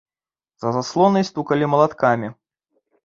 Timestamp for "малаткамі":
1.75-2.27